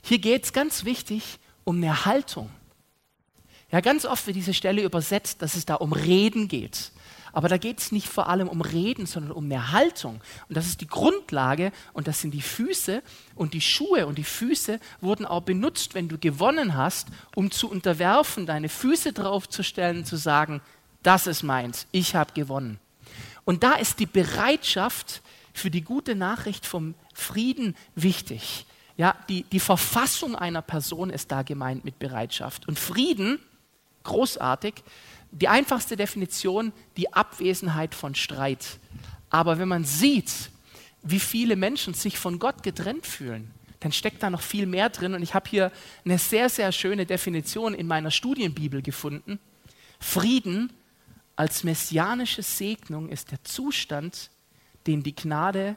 Hier 0.03 0.19
geht 0.19 0.45
es 0.45 0.53
ganz 0.53 0.85
wichtig 0.85 1.39
um 1.65 1.77
eine 1.77 2.05
Haltung. 2.05 2.51
Ja, 3.71 3.81
ganz 3.81 4.05
oft 4.05 4.27
wird 4.27 4.37
diese 4.37 4.55
Stelle 4.55 4.83
übersetzt, 4.83 5.43
dass 5.43 5.55
es 5.55 5.67
da 5.67 5.75
um 5.75 5.93
Reden 5.93 6.49
geht. 6.49 6.93
Aber 7.35 7.49
da 7.49 7.59
geht 7.59 7.81
es 7.81 7.91
nicht 7.91 8.07
vor 8.07 8.29
allem 8.29 8.49
um 8.49 8.61
Reden, 8.61 9.07
sondern 9.07 9.33
um 9.33 9.45
eine 9.47 9.73
Haltung. 9.73 10.21
Und 10.49 10.57
das 10.57 10.67
ist 10.67 10.81
die 10.81 10.87
Grundlage 10.87 11.73
und 11.93 12.07
das 12.07 12.21
sind 12.21 12.33
die 12.33 12.41
Füße 12.41 13.03
und 13.35 13.55
die 13.55 13.61
Schuhe 13.61 14.07
und 14.07 14.19
die 14.19 14.25
Füße 14.25 14.79
wurden 15.01 15.27
auch 15.27 15.43
benutzt, 15.43 15.95
wenn 15.95 16.09
du 16.09 16.17
gewonnen 16.17 16.77
hast, 16.77 17.09
um 17.35 17.51
zu 17.51 17.69
unterwerfen, 17.69 18.47
deine 18.47 18.69
Füße 18.69 19.13
draufzustellen 19.13 20.05
zu 20.05 20.15
sagen, 20.15 20.63
das 21.03 21.27
ist 21.27 21.43
meins, 21.43 21.89
ich 21.91 22.15
habe 22.15 22.33
gewonnen. 22.35 22.79
Und 23.45 23.65
da 23.65 23.75
ist 23.75 23.99
die 23.99 24.07
Bereitschaft 24.07 25.21
für 25.53 25.71
die 25.71 25.83
gute 25.83 26.15
Nachricht 26.15 26.65
vom 26.65 26.95
Frieden 27.15 27.77
wichtig. 27.97 28.65
Ja, 28.97 29.17
die, 29.29 29.43
die 29.43 29.61
Verfassung 29.61 30.37
einer 30.37 30.63
Person 30.63 31.11
ist 31.11 31.33
da 31.33 31.43
gemeint 31.43 31.85
mit 31.85 31.99
Bereitschaft. 31.99 32.69
Und 32.69 32.79
Frieden 32.79 33.41
großartig. 34.05 34.75
Die 35.33 35.49
einfachste 35.49 35.97
Definition, 35.97 36.73
die 36.97 37.13
Abwesenheit 37.13 37.95
von 37.95 38.15
Streit. 38.15 38.79
Aber 39.31 39.59
wenn 39.59 39.69
man 39.69 39.85
sieht, 39.85 40.51
wie 41.03 41.21
viele 41.21 41.57
Menschen 41.57 41.93
sich 41.93 42.19
von 42.19 42.39
Gott 42.39 42.63
getrennt 42.63 43.07
fühlen, 43.07 43.51
dann 43.81 43.93
steckt 43.93 44.23
da 44.23 44.31
noch 44.31 44.41
viel 44.41 44.67
mehr 44.67 44.89
drin. 44.89 45.15
Und 45.15 45.23
ich 45.23 45.35
habe 45.35 45.51
hier 45.51 45.73
eine 46.05 46.19
sehr, 46.19 46.49
sehr 46.49 46.73
schöne 46.73 47.05
Definition 47.05 47.75
in 47.75 47.87
meiner 47.87 48.11
Studienbibel 48.11 48.81
gefunden. 48.81 49.39
Frieden 50.01 50.73
als 51.37 51.65
messianische 51.65 52.43
Segnung 52.43 53.09
ist 53.09 53.33
der 53.33 53.43
Zustand, 53.45 54.31
den 54.87 55.03
die 55.03 55.15
Gnade 55.15 55.77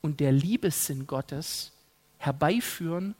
und 0.00 0.20
der 0.20 0.32
Liebessinn 0.32 1.06
Gottes 1.06 1.72
herbeiführen 2.18 3.14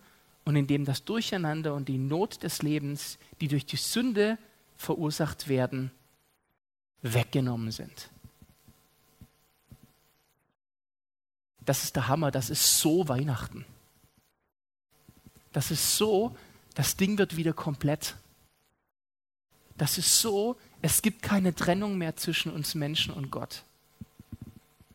und 0.46 0.54
in 0.54 0.66
dem 0.68 0.84
das 0.84 1.04
Durcheinander 1.04 1.74
und 1.74 1.88
die 1.88 1.98
Not 1.98 2.42
des 2.44 2.62
Lebens, 2.62 3.18
die 3.40 3.48
durch 3.48 3.66
die 3.66 3.76
Sünde 3.76 4.38
verursacht 4.76 5.48
werden, 5.48 5.90
weggenommen 7.02 7.72
sind. 7.72 8.10
Das 11.60 11.82
ist 11.82 11.96
der 11.96 12.06
Hammer, 12.06 12.30
das 12.30 12.48
ist 12.48 12.78
so 12.78 13.08
Weihnachten. 13.08 13.66
Das 15.52 15.72
ist 15.72 15.96
so, 15.96 16.36
das 16.74 16.96
Ding 16.96 17.18
wird 17.18 17.36
wieder 17.36 17.52
komplett. 17.52 18.14
Das 19.76 19.98
ist 19.98 20.20
so, 20.20 20.56
es 20.80 21.02
gibt 21.02 21.22
keine 21.22 21.56
Trennung 21.56 21.98
mehr 21.98 22.14
zwischen 22.14 22.52
uns 22.52 22.76
Menschen 22.76 23.12
und 23.12 23.32
Gott. 23.32 23.64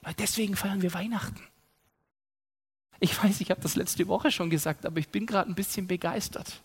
Weil 0.02 0.14
deswegen 0.14 0.56
feiern 0.56 0.82
wir 0.82 0.94
Weihnachten. 0.94 1.42
Ich 3.04 3.22
weiß, 3.22 3.42
ich 3.42 3.50
habe 3.50 3.60
das 3.62 3.76
letzte 3.76 4.08
Woche 4.08 4.32
schon 4.32 4.52
gesagt, 4.52 4.86
aber 4.86 5.00
ich 5.00 5.10
bin 5.10 5.26
gerade 5.26 5.50
ein 5.50 5.56
bisschen 5.56 5.88
begeistert. 5.88 6.62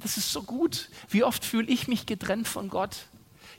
Das 0.00 0.16
ist 0.16 0.32
so 0.32 0.42
gut. 0.42 0.90
Wie 1.08 1.22
oft 1.22 1.44
fühle 1.44 1.68
ich 1.68 1.86
mich 1.86 2.04
getrennt 2.04 2.48
von 2.48 2.68
Gott? 2.68 3.06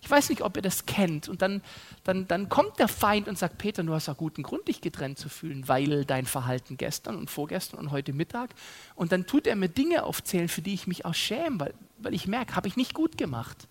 Ich 0.02 0.12
weiß 0.12 0.30
nicht, 0.30 0.42
ob 0.42 0.58
ihr 0.58 0.62
das 0.62 0.86
kennt. 0.86 1.30
Und 1.30 1.42
dann, 1.42 1.62
dann, 2.04 2.28
dann 2.28 2.50
kommt 2.50 2.78
der 2.78 2.90
Feind 2.90 3.30
und 3.30 3.38
sagt, 3.38 3.58
Peter, 3.58 3.84
du 3.84 3.94
hast 3.94 4.10
auch 4.10 4.18
guten 4.18 4.44
Grund, 4.44 4.68
dich 4.68 4.82
getrennt 4.82 5.18
zu 5.18 5.30
fühlen, 5.30 5.70
weil 5.70 6.04
dein 6.04 6.26
Verhalten 6.26 6.76
gestern 6.76 7.16
und 7.16 7.30
vorgestern 7.30 7.80
und 7.80 7.92
heute 7.92 8.12
Mittag. 8.12 8.54
Und 8.96 9.14
dann 9.14 9.26
tut 9.26 9.48
er 9.48 9.56
mir 9.56 9.70
Dinge 9.70 10.04
aufzählen, 10.04 10.50
für 10.50 10.62
die 10.62 10.74
ich 10.74 10.88
mich 10.88 11.06
auch 11.06 11.16
schäme, 11.16 11.58
weil, 11.62 11.74
weil 12.00 12.14
ich 12.14 12.28
merke, 12.28 12.58
habe 12.58 12.68
ich 12.68 12.76
nicht 12.76 12.94
gut 12.94 13.18
gemacht. 13.18 13.70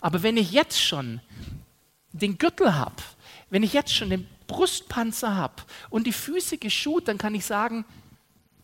Aber 0.00 0.22
wenn 0.22 0.36
ich 0.36 0.52
jetzt 0.52 0.80
schon 0.80 1.20
den 2.12 2.38
Gürtel 2.38 2.76
habe, 2.76 3.02
wenn 3.50 3.62
ich 3.62 3.72
jetzt 3.72 3.92
schon 3.92 4.10
den 4.10 4.26
Brustpanzer 4.46 5.36
habe 5.36 5.62
und 5.90 6.06
die 6.06 6.12
Füße 6.12 6.58
geschut, 6.58 7.08
dann 7.08 7.18
kann 7.18 7.34
ich 7.34 7.44
sagen, 7.44 7.84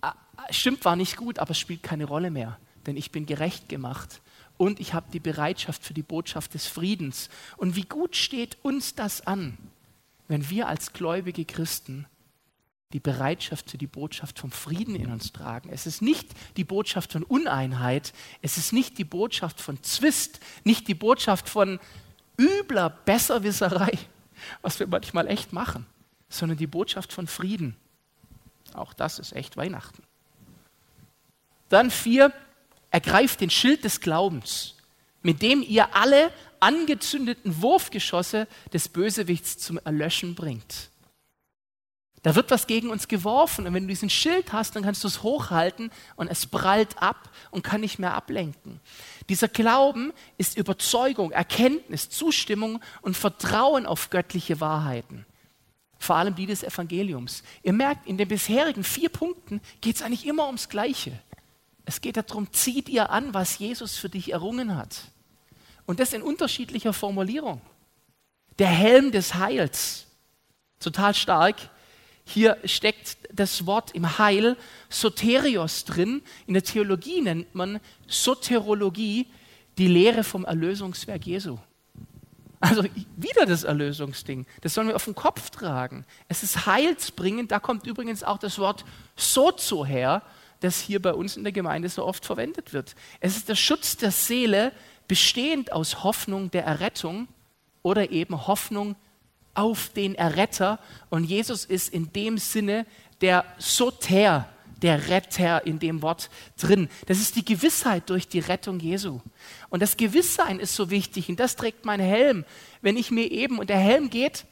ah, 0.01 0.15
stimmt, 0.51 0.85
war 0.85 0.97
nicht 0.97 1.17
gut, 1.17 1.39
aber 1.39 1.51
es 1.51 1.59
spielt 1.59 1.83
keine 1.83 2.05
Rolle 2.05 2.31
mehr, 2.31 2.59
denn 2.87 2.97
ich 2.97 3.11
bin 3.11 3.27
gerecht 3.27 3.69
gemacht 3.69 4.21
und 4.57 4.81
ich 4.81 4.95
habe 4.95 5.07
die 5.13 5.21
Bereitschaft 5.21 5.85
für 5.85 5.95
die 5.95 6.03
Botschaft 6.03 6.55
des 6.55 6.67
Friedens. 6.67 7.29
Und 7.57 7.77
wie 7.77 7.85
gut 7.85 8.17
steht 8.17 8.57
uns 8.63 8.95
das 8.95 9.27
an, 9.27 9.59
wenn 10.29 10.49
wir 10.51 10.69
als 10.69 10.93
gläubige 10.93 11.45
Christen 11.45 12.07
die 12.93 13.01
Bereitschaft 13.01 13.71
für 13.71 13.79
die 13.79 13.87
Botschaft 13.87 14.39
vom 14.39 14.51
Frieden 14.51 14.95
in 14.95 15.11
uns 15.11 15.33
tragen. 15.33 15.69
Es 15.71 15.87
ist 15.87 16.03
nicht 16.03 16.29
die 16.57 16.65
Botschaft 16.65 17.13
von 17.13 17.25
Uneinheit, 17.25 18.13
es 18.43 18.57
ist 18.57 18.73
nicht 18.73 18.97
die 18.99 19.05
Botschaft 19.05 19.61
von 19.61 19.83
Zwist, 19.83 20.41
nicht 20.65 20.87
die 20.89 20.95
Botschaft 20.95 21.49
von 21.49 21.81
übler 22.39 22.91
Besserwisserei, 22.91 23.99
was 24.63 24.79
wir 24.79 24.87
manchmal 24.87 25.29
echt 25.29 25.53
machen, 25.53 25.87
sondern 26.29 26.59
die 26.59 26.67
Botschaft 26.67 27.13
von 27.13 27.27
Frieden. 27.27 27.77
Auch 28.75 28.93
das 28.93 29.19
ist 29.19 29.33
echt 29.33 29.57
Weihnachten. 29.57 30.03
Dann 31.69 31.91
vier, 31.91 32.33
ergreift 32.91 33.41
den 33.41 33.51
Schild 33.51 33.85
des 33.85 34.01
Glaubens, 34.01 34.77
mit 35.23 35.43
dem 35.43 35.63
ihr 35.63 35.95
alle 35.95 36.31
angezündeten 36.61 37.61
Wurfgeschosse 37.63 38.47
des 38.73 38.89
Bösewichts 38.89 39.59
zum 39.59 39.79
Erlöschen 39.79 40.35
bringt. 40.35 40.91
Da 42.27 42.35
wird 42.35 42.51
was 42.51 42.67
gegen 42.67 42.91
uns 42.91 43.07
geworfen 43.07 43.69
und 43.69 43.75
wenn 43.75 43.85
du 43.85 43.89
diesen 43.89 44.11
Schild 44.11 44.53
hast, 44.53 44.75
dann 44.75 44.83
kannst 44.83 45.05
du 45.05 45.07
es 45.07 45.23
hochhalten 45.23 45.93
und 46.17 46.27
es 46.27 46.45
prallt 46.45 47.01
ab 47.01 47.31
und 47.53 47.63
kann 47.63 47.81
nicht 47.81 48.01
mehr 48.01 48.15
ablenken. 48.15 48.81
Dieser 49.29 49.47
Glauben 49.47 50.13
ist 50.37 50.57
Überzeugung, 50.57 51.31
Erkenntnis, 51.31 52.11
Zustimmung 52.11 52.83
und 53.01 53.17
Vertrauen 53.17 53.87
auf 53.87 54.11
göttliche 54.11 54.61
Wahrheiten. 54.61 55.25
Vor 56.01 56.17
allem 56.17 56.35
die 56.35 56.47
des 56.47 56.65
Evangeliums. 56.65 57.45
Ihr 57.63 57.73
merkt, 57.73 58.09
in 58.09 58.19
den 58.19 58.27
bisherigen 58.27 58.83
vier 58.83 59.09
Punkten 59.09 59.61
geht 59.81 59.95
es 59.95 60.03
eigentlich 60.03 60.27
immer 60.27 60.47
ums 60.47 60.69
Gleiche. 60.69 61.17
Es 61.85 62.01
geht 62.01 62.17
darum, 62.17 62.53
zieh 62.53 62.83
dir 62.83 63.11
an, 63.11 63.35
was 63.35 63.57
Jesus 63.61 63.99
für 63.99 64.09
dich 64.09 64.33
errungen 64.33 64.77
hat. 64.77 64.97
Und 65.87 66.01
das 66.01 66.13
in 66.13 66.23
unterschiedlicher 66.23 66.93
Formulierung. 66.93 67.61
Der 68.59 68.67
Helm 68.67 69.13
des 69.13 69.35
Heils. 69.35 70.07
Total 70.81 71.15
stark. 71.15 71.71
Hier 72.29 72.59
steckt 72.65 73.19
das 73.33 73.67
Wort 73.67 73.93
im 73.93 74.19
Heil 74.19 74.57
Soterios 74.89 75.85
drin. 75.85 76.23
In 76.49 76.55
der 76.55 76.65
Theologie 76.65 77.23
nennt 77.23 77.55
man 77.55 77.79
Soterologie 78.09 79.29
die 79.79 79.87
Lehre 79.87 80.25
vom 80.25 80.45
Erlösungswerk 80.45 81.25
Jesu. 81.25 81.57
Also 82.59 82.83
wieder 83.17 83.47
das 83.47 83.63
Erlösungsding. 83.63 84.45
Das 84.63 84.75
sollen 84.75 84.89
wir 84.89 84.97
auf 84.97 85.05
den 85.05 85.15
Kopf 85.15 85.51
tragen. 85.51 86.05
Es 86.27 86.43
ist 86.43 86.67
heilsbringend. 86.67 87.53
Da 87.53 87.61
kommt 87.61 87.87
übrigens 87.87 88.25
auch 88.25 88.39
das 88.39 88.59
Wort 88.59 88.85
sozo 89.15 89.87
her, 89.87 90.23
das 90.61 90.81
hier 90.81 91.01
bei 91.01 91.15
uns 91.15 91.37
in 91.37 91.45
der 91.45 91.53
Gemeinde 91.53 91.89
so 91.89 92.05
oft 92.05 92.27
verwendet 92.27 92.73
wird. 92.73 92.97
Es 93.21 93.37
ist 93.37 93.49
der 93.49 93.55
Schutz 93.55 93.97
der 93.99 94.11
Seele, 94.11 94.73
bestehend 95.07 95.71
aus 95.71 96.03
Hoffnung 96.03 96.51
der 96.51 96.65
Errettung 96.65 97.29
oder 97.83 98.11
eben 98.11 98.49
Hoffnung 98.49 98.97
auf 99.57 99.91
den 99.91 100.15
Erretter. 100.15 100.79
Und 101.11 101.25
Jesus 101.25 101.65
ist 101.65 101.93
in 101.93 102.13
dem 102.13 102.39
Sinne 102.39 102.87
der 103.21 103.45
Soter, 103.59 104.49
der 104.83 105.09
Retter 105.09 105.67
in 105.67 105.79
dem 105.79 106.03
Wort 106.03 106.31
drin. 106.59 106.89
Das 107.07 107.19
ist 107.19 107.37
die 107.37 107.45
Gewissheit 107.45 108.09
durch 108.11 108.29
die 108.29 108.41
Rettung 108.41 108.79
Jesu. 108.79 109.21
Und 109.71 109.81
das 109.81 109.97
Gewisssein 109.97 110.61
ist 110.61 110.75
so 110.75 110.91
wichtig 110.91 111.29
und 111.29 111.41
das 111.41 111.57
trägt 111.57 111.85
mein 111.85 112.01
Helm. 112.01 112.45
Wenn 112.83 112.97
ich 112.97 113.11
mir 113.11 113.31
eben, 113.31 113.59
und 113.59 113.71
der 113.71 113.79
Helm 113.79 114.11
geht 114.11 114.45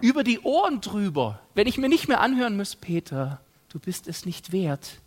über 0.00 0.24
die 0.24 0.40
Ohren 0.40 0.80
drüber, 0.80 1.40
wenn 1.54 1.66
ich 1.66 1.78
mir 1.78 1.88
nicht 1.88 2.08
mehr 2.08 2.20
anhören 2.20 2.56
muss, 2.56 2.76
Peter, 2.76 3.40
du 3.68 3.78
bist 3.78 4.08
es 4.08 4.26
nicht 4.26 4.52
wert. 4.52 4.98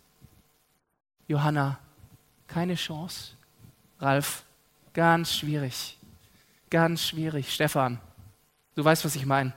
Johanna, 1.28 1.78
keine 2.46 2.74
Chance. 2.74 3.32
Ralf, 4.00 4.44
ganz 4.94 5.34
schwierig. 5.34 5.96
Ganz 6.70 7.06
schwierig. 7.06 7.52
Stefan, 7.52 8.00
Du 8.74 8.84
weißt, 8.84 9.04
was 9.04 9.16
ich 9.16 9.26
meine. 9.26 9.52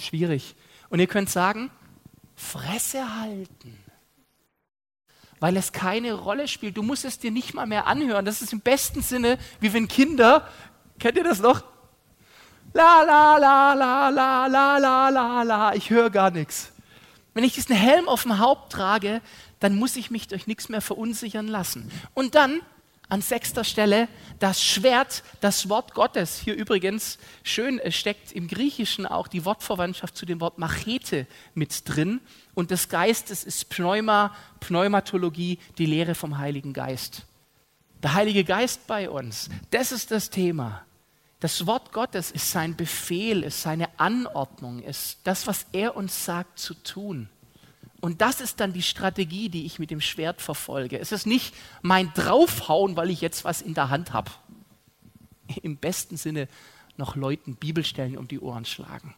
Schwierig. 0.00 0.54
Und 0.90 1.00
ihr 1.00 1.06
könnt 1.06 1.30
sagen, 1.30 1.70
Fresse 2.34 3.18
halten. 3.20 3.78
Weil 5.40 5.56
es 5.56 5.72
keine 5.72 6.12
Rolle 6.12 6.48
spielt. 6.48 6.76
Du 6.76 6.82
musst 6.82 7.04
es 7.04 7.18
dir 7.18 7.30
nicht 7.30 7.54
mal 7.54 7.66
mehr 7.66 7.86
anhören. 7.86 8.24
Das 8.24 8.42
ist 8.42 8.52
im 8.52 8.60
besten 8.60 9.02
Sinne, 9.02 9.38
wie 9.60 9.72
wenn 9.72 9.88
Kinder, 9.88 10.48
kennt 10.98 11.16
ihr 11.16 11.24
das 11.24 11.40
noch? 11.40 11.64
La 12.74 13.02
la 13.02 13.36
la 13.36 13.74
la 13.74 14.08
la 14.08 14.46
la 14.46 14.78
la 14.78 15.08
la 15.08 15.42
la, 15.42 15.74
ich 15.74 15.90
höre 15.90 16.08
gar 16.08 16.30
nichts. 16.30 16.72
Wenn 17.34 17.44
ich 17.44 17.54
diesen 17.54 17.76
Helm 17.76 18.08
auf 18.08 18.22
dem 18.22 18.38
Haupt 18.38 18.72
trage, 18.72 19.20
dann 19.60 19.76
muss 19.76 19.96
ich 19.96 20.10
mich 20.10 20.28
durch 20.28 20.46
nichts 20.46 20.68
mehr 20.68 20.80
verunsichern 20.80 21.48
lassen. 21.48 21.90
Und 22.14 22.34
dann 22.34 22.60
an 23.12 23.20
sechster 23.20 23.62
Stelle 23.62 24.08
das 24.38 24.64
Schwert, 24.64 25.22
das 25.42 25.68
Wort 25.68 25.92
Gottes. 25.92 26.38
Hier 26.38 26.54
übrigens 26.54 27.18
schön 27.42 27.78
steckt 27.90 28.32
im 28.32 28.48
Griechischen 28.48 29.04
auch 29.04 29.28
die 29.28 29.44
Wortverwandtschaft 29.44 30.16
zu 30.16 30.24
dem 30.24 30.40
Wort 30.40 30.56
Machete 30.56 31.26
mit 31.52 31.82
drin. 31.86 32.22
Und 32.54 32.70
des 32.70 32.88
Geistes 32.88 33.44
ist 33.44 33.68
Pneuma, 33.68 34.34
Pneumatologie, 34.60 35.58
die 35.76 35.84
Lehre 35.84 36.14
vom 36.14 36.38
Heiligen 36.38 36.72
Geist. 36.72 37.26
Der 38.02 38.14
Heilige 38.14 38.44
Geist 38.44 38.86
bei 38.86 39.10
uns, 39.10 39.50
das 39.70 39.92
ist 39.92 40.10
das 40.10 40.30
Thema. 40.30 40.82
Das 41.38 41.66
Wort 41.66 41.92
Gottes 41.92 42.30
ist 42.30 42.50
sein 42.50 42.76
Befehl, 42.76 43.42
ist 43.42 43.60
seine 43.60 43.90
Anordnung, 43.98 44.82
ist 44.82 45.18
das, 45.24 45.46
was 45.46 45.66
er 45.72 45.96
uns 45.96 46.24
sagt 46.24 46.58
zu 46.58 46.72
tun. 46.72 47.28
Und 48.02 48.20
das 48.20 48.40
ist 48.40 48.58
dann 48.58 48.72
die 48.72 48.82
Strategie, 48.82 49.48
die 49.48 49.64
ich 49.64 49.78
mit 49.78 49.92
dem 49.92 50.00
Schwert 50.00 50.42
verfolge. 50.42 50.98
Es 50.98 51.12
ist 51.12 51.24
nicht 51.24 51.54
mein 51.82 52.12
Draufhauen, 52.14 52.96
weil 52.96 53.10
ich 53.10 53.20
jetzt 53.20 53.44
was 53.44 53.62
in 53.62 53.74
der 53.74 53.90
Hand 53.90 54.12
habe. 54.12 54.32
Im 55.62 55.76
besten 55.76 56.16
Sinne 56.16 56.48
noch 56.96 57.14
Leuten 57.14 57.54
Bibelstellen 57.54 58.18
um 58.18 58.26
die 58.26 58.40
Ohren 58.40 58.64
schlagen. 58.64 59.14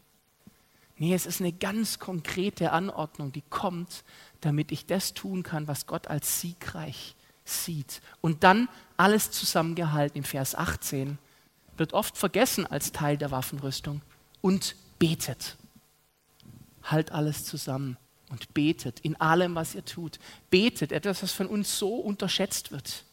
Nee, 0.99 1.15
es 1.15 1.25
ist 1.25 1.41
eine 1.41 1.55
ganz 1.55 1.99
konkrete 1.99 2.73
Anordnung, 2.73 3.33
die 3.33 3.43
kommt, 3.49 4.05
damit 4.43 4.71
ich 4.71 4.85
das 4.85 5.15
tun 5.15 5.43
kann, 5.43 5.67
was 5.67 5.87
Gott 5.87 6.09
als 6.09 6.43
siegreich 6.43 7.17
sieht. 7.47 8.03
Und 8.21 8.45
dann 8.45 8.69
alles 8.99 9.31
zusammengehalten 9.31 10.19
im 10.19 10.25
Vers 10.25 10.55
18 10.55 11.17
wird 11.79 11.95
oft 11.95 12.19
vergessen 12.19 12.67
als 12.67 12.93
Teil 12.93 13.17
der 13.17 13.31
Waffenrüstung 13.31 14.03
und 14.43 14.77
betet. 14.99 15.57
Halt 16.83 17.13
alles 17.13 17.47
zusammen 17.47 17.97
und 18.35 18.53
betet 18.53 18.99
in 19.01 19.15
allem, 19.21 19.55
was 19.55 19.77
ihr 19.77 19.85
tut. 19.85 20.19
Betet, 20.51 20.91
etwas, 20.91 21.23
was 21.23 21.31
von 21.31 21.47
uns 21.47 21.79
so 21.79 21.95
unterschätzt 21.95 22.73
wird. 22.73 23.05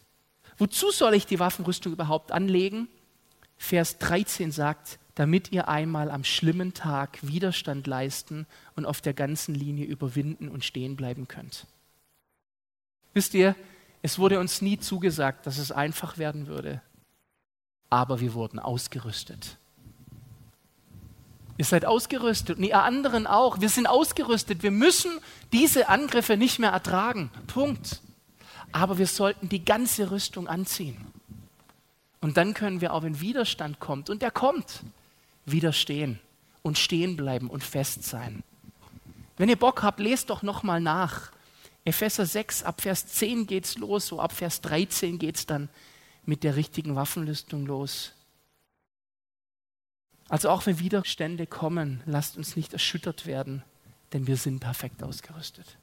Wozu 0.58 0.90
soll 0.90 1.14
ich 1.14 1.26
die 1.26 1.38
Waffenrüstung 1.38 1.92
überhaupt 1.92 2.32
anlegen? 2.32 2.88
Vers 3.56 3.98
13 3.98 4.50
sagt, 4.50 4.98
damit 5.14 5.52
ihr 5.52 5.68
einmal 5.68 6.10
am 6.10 6.24
schlimmen 6.24 6.74
Tag 6.74 7.18
Widerstand 7.22 7.86
leisten 7.86 8.46
und 8.74 8.84
auf 8.84 9.00
der 9.00 9.14
ganzen 9.14 9.54
Linie 9.54 9.86
überwinden 9.86 10.48
und 10.48 10.64
stehen 10.64 10.96
bleiben 10.96 11.28
könnt. 11.28 11.68
Wisst 13.14 13.34
ihr, 13.34 13.54
es 14.02 14.18
wurde 14.18 14.40
uns 14.40 14.60
nie 14.60 14.80
zugesagt, 14.80 15.46
dass 15.46 15.58
es 15.58 15.70
einfach 15.70 16.18
werden 16.18 16.48
würde, 16.48 16.82
aber 17.90 18.18
wir 18.18 18.34
wurden 18.34 18.58
ausgerüstet. 18.58 19.58
Ihr 21.62 21.66
seid 21.66 21.84
ausgerüstet 21.84 22.58
und 22.58 22.64
ihr 22.64 22.82
anderen 22.82 23.24
auch. 23.24 23.60
Wir 23.60 23.68
sind 23.68 23.86
ausgerüstet. 23.86 24.64
Wir 24.64 24.72
müssen 24.72 25.12
diese 25.52 25.88
Angriffe 25.88 26.36
nicht 26.36 26.58
mehr 26.58 26.70
ertragen. 26.70 27.30
Punkt. 27.46 28.02
Aber 28.72 28.98
wir 28.98 29.06
sollten 29.06 29.48
die 29.48 29.64
ganze 29.64 30.10
Rüstung 30.10 30.48
anziehen. 30.48 30.96
Und 32.20 32.36
dann 32.36 32.54
können 32.54 32.80
wir 32.80 32.92
auch, 32.92 33.04
wenn 33.04 33.20
Widerstand 33.20 33.78
kommt, 33.78 34.10
und 34.10 34.22
der 34.22 34.32
kommt, 34.32 34.80
widerstehen 35.46 36.18
und 36.62 36.78
stehen 36.78 37.16
bleiben 37.16 37.48
und 37.48 37.62
fest 37.62 38.02
sein. 38.02 38.42
Wenn 39.36 39.48
ihr 39.48 39.54
Bock 39.54 39.84
habt, 39.84 40.00
lest 40.00 40.30
doch 40.30 40.42
nochmal 40.42 40.80
nach. 40.80 41.30
Epheser 41.84 42.26
6, 42.26 42.64
ab 42.64 42.80
Vers 42.80 43.06
10 43.06 43.46
geht's 43.46 43.78
los, 43.78 44.08
so 44.08 44.18
ab 44.18 44.32
Vers 44.32 44.62
13 44.62 45.16
geht 45.20 45.36
es 45.36 45.46
dann 45.46 45.68
mit 46.26 46.42
der 46.42 46.56
richtigen 46.56 46.96
Waffenrüstung 46.96 47.66
los. 47.66 48.14
Also 50.32 50.48
auch 50.48 50.64
wenn 50.64 50.78
Widerstände 50.78 51.46
kommen, 51.46 52.02
lasst 52.06 52.38
uns 52.38 52.56
nicht 52.56 52.72
erschüttert 52.72 53.26
werden, 53.26 53.62
denn 54.14 54.26
wir 54.26 54.38
sind 54.38 54.60
perfekt 54.60 55.02
ausgerüstet. 55.02 55.76